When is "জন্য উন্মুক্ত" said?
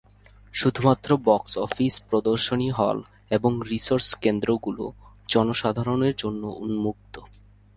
6.17-7.15